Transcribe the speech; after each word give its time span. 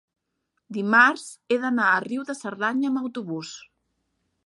dimarts 0.77 1.27
he 1.55 1.61
d'anar 1.65 1.91
a 1.91 2.01
Riu 2.07 2.25
de 2.33 2.39
Cerdanya 2.41 2.93
amb 2.93 3.05
autobús. 3.07 3.57